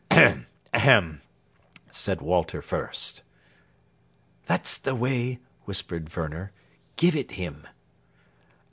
[0.11, 1.21] "Er ahem!"
[1.91, 3.21] said Walter Fürst.
[4.47, 6.51] "That's the way," whispered Werner;
[6.95, 7.67] "give it him!"